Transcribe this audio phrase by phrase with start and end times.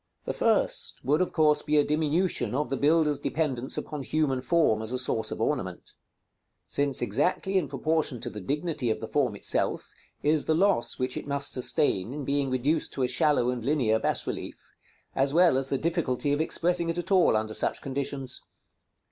[0.03, 0.25] §XXXVIII.
[0.25, 4.81] The first would of course be a diminution of the builder's dependence upon human form
[4.81, 5.93] as a source of ornament:
[6.65, 9.93] since exactly in proportion to the dignity of the form itself
[10.23, 13.99] is the loss which it must sustain in being reduced to a shallow and linear
[13.99, 14.71] bas relief,
[15.15, 18.41] as well as the difficulty of expressing it at all under such conditions.